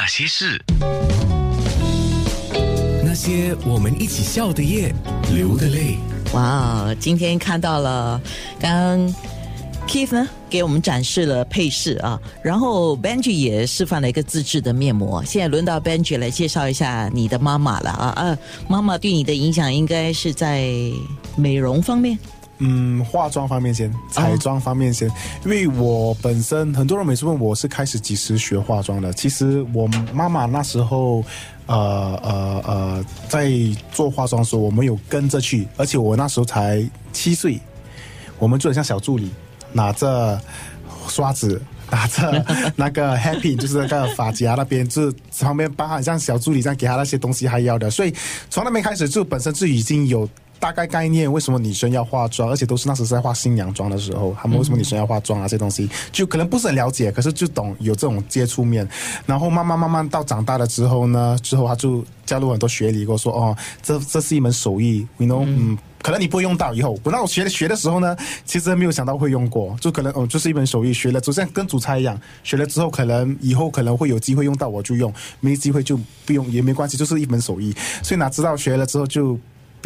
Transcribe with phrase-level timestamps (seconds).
[0.00, 0.56] 那些事，
[3.04, 4.94] 那些我们一起笑的夜，
[5.34, 5.98] 流的泪。
[6.34, 8.20] 哇，今天看到了，
[8.60, 9.14] 刚刚
[9.88, 15.20] Keith 呢给我们展示了配饰啊，然后 Benji 也示范了一个自制的面膜。
[15.24, 18.38] 现在轮到 Benji 来介绍一下你的妈妈了啊啊，
[18.68, 20.70] 妈妈对你的影响应该是在
[21.34, 22.16] 美容方面。
[22.58, 25.08] 嗯，化妆方面先，彩妆方面先，
[25.44, 31.24] 因为我本身很多人每次问我是开始几时学化妆的，其实我妈妈那时候，
[31.66, 33.50] 呃呃呃，在
[33.92, 37.60] 做化妆的时候，我们有跟着去，而且我那时候才七岁，
[38.38, 39.30] 我们做的像小助理，
[39.72, 40.40] 拿着
[41.08, 41.62] 刷子。
[41.90, 42.44] 拿着
[42.76, 48.14] 那个 happy，就是那个发夹那边，就是旁边帮他像小助理这样给他那些东西还要的，所以
[48.50, 50.28] 从那边开始就本身就已经有。
[50.60, 55.46] 大概概念，为什么女生要化妆，而且都是那时在化新娘妆的时候，他们为什么女生要化妆啊？
[55.46, 58.86] 这东西就可能不是很了解，可是就懂有这种接触面。
[59.24, 66.98] 然后慢慢慢慢到长大了之后呢，之后他就加入很多学理，跟我说哦，这这是一门手艺，you know，嗯，可能你不会用到以后。
[67.04, 77.72] 我那我学学的时候呢，其实没有想到会用过，就可能哦，就是一门手艺，学了就像跟煮菜一样，学了之后可能以后可能会有机会用到，我就用；没机会就不用也没关系，就是一门手艺。
[78.02, 79.38] 所以哪知道学了之后就。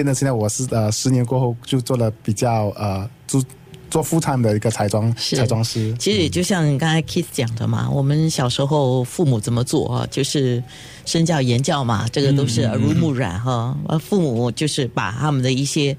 [0.00, 3.44] 变得现在我是呃十年过后就做了比较呃做
[3.90, 5.94] 做副餐的一个彩妆彩妆师。
[5.98, 10.62] 其实也就像刚才 Kiss 讲的嘛，我们小时候父母怎么做啊，就是
[11.04, 13.76] 身教言教嘛，这个都是耳濡目染哈。
[13.88, 15.94] 呃父母就是把他们的一些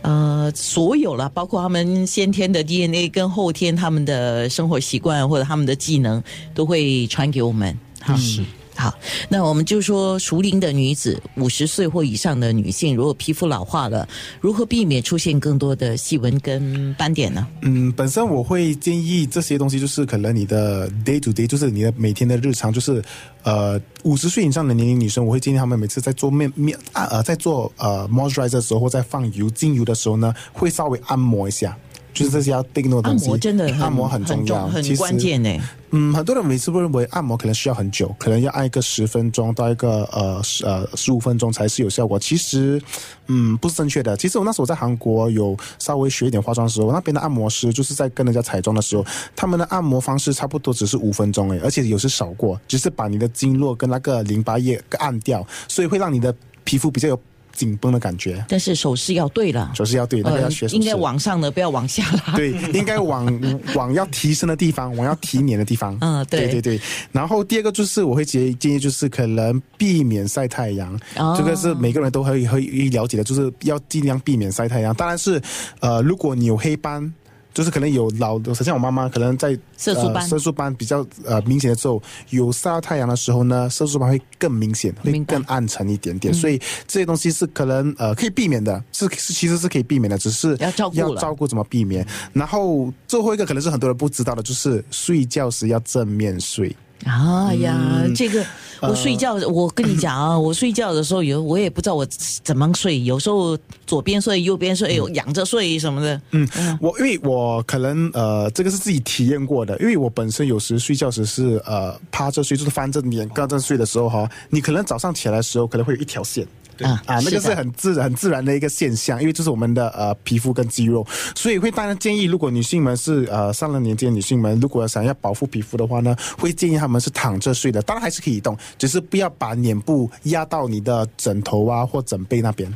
[0.00, 6.22] 呃所有了，包括他们先天的 DNA 跟后天他们的生活习惯或者他们的技能，
[6.54, 7.76] 都会传给我们。
[8.16, 8.42] 是。
[8.76, 8.94] 好，
[9.28, 14.06] 那我们就说熟龄的女子，五十岁或以上的女性，如果皮肤老化了，
[14.38, 17.46] 如何避免出现更多的细纹跟斑点呢？
[17.62, 23.02] 嗯，本身我会建议这些东西，就是可能你的 day to day，就是你的每天的日常，就是
[23.42, 31.76] 呃五十岁以上的年龄女生，我会建议她们每次在做面面啊呃在做呃 moisturizer 的时候，或在放油精油的时候呢，会稍微按摩一下。
[32.16, 35.60] 就是这些要定的东西，按摩真的按摩很重要，很关键呢。
[35.90, 42.18] 嗯，很多人每次会认为按摩可能需要很久，可能要按一个十分钟到一个呃十呃十五分钟才是有效果。
[42.18, 42.82] 其实，
[43.26, 44.16] 嗯，不是正确的。
[44.16, 49.04] 其实我那时候在韩国有稍微学一点化妆的时候，那边的按摩师就是在跟人家彩妆的时候，
[49.36, 56.34] 他们的按摩方式差不多只是五分钟诶，而且有时少过，只是把你的经络跟那个淋巴液按掉，所以会让你的
[56.64, 57.20] 皮肤比较有。
[57.56, 60.66] 紧绷的感觉，但是手势要对了，手势要对，那个要学。
[60.68, 62.34] 应该往上的，不要往下拉。
[62.36, 63.26] 对，应该往
[63.74, 65.96] 往要提升的地方，往要提脸的地方。
[66.02, 66.78] 嗯，对对对。
[67.10, 71.00] 然后第二个就是我会建议建议就是可能避免晒太阳，
[71.36, 74.94] 这个是每个人都可以可以了解的，就是要尽量避免晒太阳。
[74.94, 75.40] 当然是
[75.80, 77.12] 呃，如果你有黑斑。
[77.56, 86.34] 就是可能有老的，像我妈妈可能在色素斑，色素斑比较呃明显的时候，有晒到太阳的时候呢，色素斑会更明显，会更暗沉一点点。
[86.34, 92.06] 所以这些东西是可能呃可以避免的，是是其实是可以避免的，只是要照顾要照顾怎么避免。
[92.34, 96.76] 然后最后一个可能是很多人不知道的，就是睡觉时要正面睡。
[97.06, 98.44] 啊呀，这个
[98.80, 102.06] 我睡觉，我跟你讲啊，我睡觉的时候有我也不知道我
[102.42, 103.56] 怎么睡，有时候
[103.86, 106.20] 左边睡，右边睡，仰着睡什么的。
[106.32, 106.48] 嗯，
[106.80, 116.46] 我因为我可能呃，这个是自己体验过的，因为我本身有时睡觉时是呃趴着睡，就是翻着脸刚正睡的时候哈，你可能早上起来的时候可能会有一条线。
[116.80, 132.72] 啊啊，那个是很自然、很自然的一个现象，因为这是我们的呃皮肤跟肌肉，所以会当然建议，如果女性们是呃上了年纪的女性们，如果想要保护皮肤的话呢，会建议她们是躺着睡的，当然还是可以动，只是不要把脸部压到你的枕头啊或枕背那边。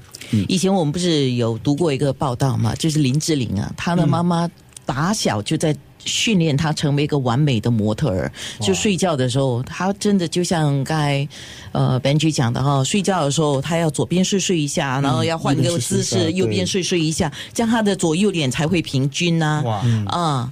[0.48, 4.48] 以前我们不是有读过一个报道嘛，就是林志玲啊，她的妈妈
[4.86, 5.76] 打小就在。
[6.04, 11.28] 训练他成为一个完美的模特儿，就睡觉的时候，他真的就像刚才
[11.72, 19.62] 呃 Benji 讲的哈，睡觉的时候他要左边睡睡一下，然后要换个姿势，右边睡睡一下，这样他的左右脸才会平均呐。
[20.06, 20.50] 啊。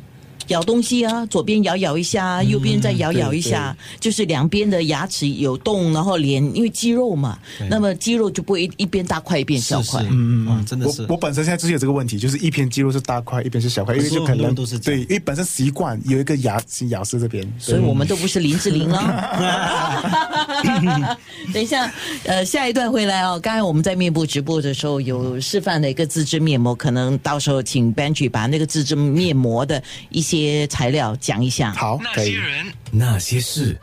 [0.49, 7.39] 咬东西啊，左边咬咬一下，右边再咬咬一下，就是两边的牙齿有动，然后脸因为肌肉嘛，
[7.69, 10.03] 那么肌肉就不会一边大块一边小块。
[10.05, 11.03] 嗯嗯嗯，真的是。
[11.03, 18.99] 我我本身现在就是有这个问题，就是一边肌肉是大块，一边是小块，因为就可能都是对，因为本身习惯有一个牙齿咬是这边，所以我们都不是林志玲了。
[21.53, 21.93] 等一下，
[22.25, 23.39] 呃，下一段回来哦。
[23.39, 30.38] 刚才我们在面部直播的时候有示范了一个自制面膜，可能到时候请 Benji 把那个自制面膜的一些。
[30.39, 31.73] 些材料讲一下。
[31.73, 33.77] 好，那些人，那些事。